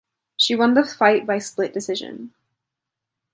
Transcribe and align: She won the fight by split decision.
She 0.35 0.55
won 0.55 0.73
the 0.73 0.83
fight 0.83 1.27
by 1.27 1.37
split 1.37 1.73
decision. 1.75 2.33